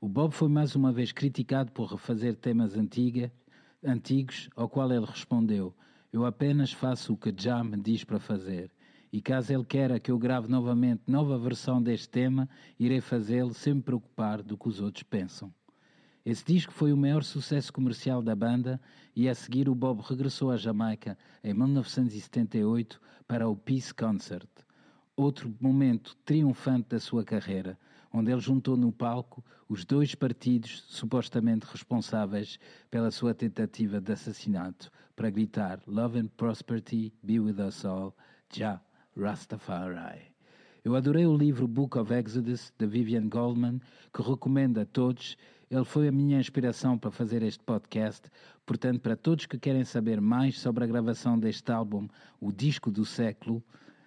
O 0.00 0.08
Bob 0.08 0.34
foi 0.34 0.48
mais 0.48 0.74
uma 0.74 0.90
vez 0.90 1.12
criticado 1.12 1.70
por 1.70 1.92
refazer 1.92 2.34
temas 2.34 2.76
antiga, 2.76 3.32
antigos, 3.84 4.50
ao 4.56 4.68
qual 4.68 4.92
ele 4.92 5.06
respondeu: 5.06 5.72
Eu 6.12 6.26
apenas 6.26 6.72
faço 6.72 7.12
o 7.12 7.16
que 7.16 7.32
já 7.36 7.62
me 7.62 7.76
diz 7.76 8.02
para 8.02 8.18
fazer. 8.18 8.68
E 9.12 9.22
caso 9.22 9.52
ele 9.52 9.64
queira 9.64 10.00
que 10.00 10.10
eu 10.10 10.18
grave 10.18 10.48
novamente 10.48 11.02
nova 11.06 11.38
versão 11.38 11.80
deste 11.80 12.08
tema, 12.08 12.48
irei 12.80 13.00
fazê-lo 13.00 13.54
sem 13.54 13.74
me 13.74 13.82
preocupar 13.82 14.42
do 14.42 14.58
que 14.58 14.68
os 14.68 14.80
outros 14.80 15.04
pensam. 15.04 15.54
Esse 16.24 16.44
disco 16.44 16.72
foi 16.72 16.92
o 16.92 16.96
maior 16.96 17.24
sucesso 17.24 17.72
comercial 17.72 18.22
da 18.22 18.34
banda 18.36 18.80
e 19.14 19.28
a 19.28 19.34
seguir 19.34 19.68
o 19.68 19.74
Bob 19.74 20.00
regressou 20.02 20.52
à 20.52 20.56
Jamaica 20.56 21.18
em 21.42 21.52
1978 21.52 23.00
para 23.26 23.48
o 23.48 23.56
Peace 23.56 23.92
Concert, 23.92 24.48
outro 25.16 25.52
momento 25.60 26.16
triunfante 26.24 26.90
da 26.90 27.00
sua 27.00 27.24
carreira, 27.24 27.76
onde 28.12 28.30
ele 28.30 28.40
juntou 28.40 28.76
no 28.76 28.92
palco 28.92 29.44
os 29.68 29.84
dois 29.84 30.14
partidos 30.14 30.84
supostamente 30.86 31.66
responsáveis 31.66 32.56
pela 32.88 33.10
sua 33.10 33.34
tentativa 33.34 34.00
de 34.00 34.12
assassinato 34.12 34.92
para 35.16 35.28
gritar 35.28 35.80
Love 35.88 36.20
and 36.20 36.28
Prosperity 36.36 37.12
be 37.20 37.40
with 37.40 37.58
us 37.58 37.84
all, 37.84 38.14
Jah 38.48 38.80
Rastafari. 39.16 40.32
Eu 40.84 40.96
adorei 40.96 41.26
o 41.26 41.36
livro 41.36 41.68
Book 41.68 41.96
of 41.96 42.12
Exodus, 42.12 42.72
de 42.76 42.86
Vivian 42.86 43.28
Goldman, 43.28 43.80
que 44.12 44.20
recomendo 44.20 44.78
a 44.78 44.84
todos. 44.84 45.36
Ele 45.72 45.86
foi 45.86 46.06
a 46.06 46.12
minha 46.12 46.38
inspiração 46.38 46.98
para 46.98 47.10
fazer 47.10 47.42
este 47.42 47.64
podcast. 47.64 48.28
Portanto, 48.66 49.00
para 49.00 49.16
todos 49.16 49.46
que 49.46 49.58
querem 49.58 49.86
saber 49.86 50.20
mais 50.20 50.60
sobre 50.60 50.84
a 50.84 50.86
gravação 50.86 51.38
deste 51.38 51.72
álbum, 51.72 52.08
o 52.38 52.52
disco 52.52 52.90
do 52.90 53.06
século, 53.06 53.64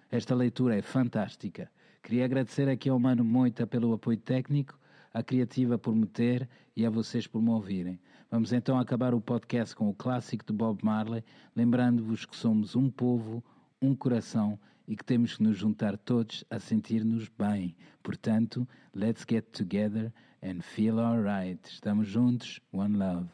esta 0.08 0.32
leitura 0.32 0.76
é 0.76 0.80
fantástica. 0.80 1.68
Queria 2.04 2.24
agradecer 2.24 2.68
aqui 2.68 2.88
ao 2.88 3.00
Mano 3.00 3.24
Moita 3.24 3.66
pelo 3.66 3.92
apoio 3.92 4.16
técnico, 4.16 4.78
à 5.12 5.24
Criativa 5.24 5.76
por 5.76 5.92
me 5.92 6.06
ter 6.06 6.48
e 6.76 6.86
a 6.86 6.90
vocês 6.90 7.26
por 7.26 7.42
me 7.42 7.50
ouvirem. 7.50 7.98
Vamos 8.30 8.52
então 8.52 8.78
acabar 8.78 9.12
o 9.12 9.20
podcast 9.20 9.74
com 9.74 9.90
o 9.90 9.94
clássico 9.94 10.44
de 10.46 10.52
Bob 10.52 10.78
Marley, 10.84 11.24
lembrando-vos 11.56 12.24
que 12.24 12.36
somos 12.36 12.76
um 12.76 12.88
povo, 12.88 13.42
um 13.82 13.92
coração 13.92 14.56
e 14.86 14.94
que 14.94 15.04
temos 15.04 15.36
que 15.36 15.42
nos 15.42 15.58
juntar 15.58 15.98
todos 15.98 16.44
a 16.48 16.60
sentir-nos 16.60 17.28
bem. 17.28 17.74
Portanto, 18.04 18.68
let's 18.94 19.26
get 19.28 19.46
together 19.46 20.12
and 20.46 20.64
feel 20.64 21.00
alright. 21.00 21.58
Estamos 21.66 22.06
juntos. 22.14 22.60
One 22.70 22.98
love. 22.98 23.26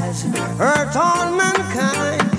Has 0.00 0.22
hurt 0.56 0.96
all 0.96 1.36
mankind? 1.36 2.29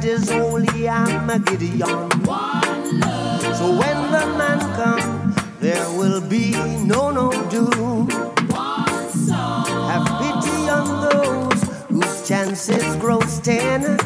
Fight 0.00 0.08
this 0.08 0.30
holy 0.30 0.88
Armageddon. 0.88 2.10
So 3.54 3.78
when 3.78 3.98
the 4.10 4.34
man 4.38 4.60
comes, 4.76 5.36
there 5.60 5.88
will 5.96 6.20
be 6.20 6.52
no 6.84 7.10
no 7.10 7.30
doom. 7.48 8.08
Have 9.90 10.06
pity 10.20 10.68
on 10.68 11.08
those 11.08 11.62
whose 11.88 12.28
chances 12.28 12.96
grow 12.96 13.20
thin. 13.20 13.98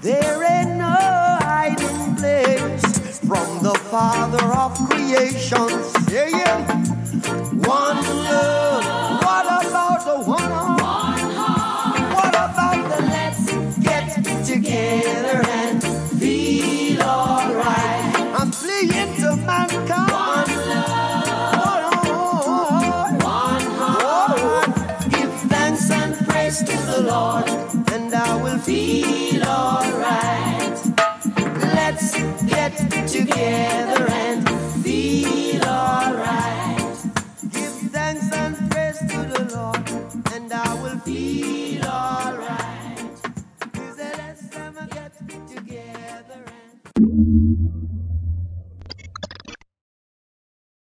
There 0.00 0.42
ain't 0.44 0.76
no 0.76 0.96
hiding 1.40 2.16
place 2.16 3.18
from 3.20 3.62
the 3.62 3.74
Father 3.90 4.44
of 4.44 4.74
creation. 4.88 5.68
Saying, 6.08 6.64
one 7.64 8.02
love. 8.24 8.84
What 9.22 9.46
about 9.46 10.04
the 10.04 10.30
one? 10.30 10.45
the 26.96 27.02
Lord. 27.02 27.65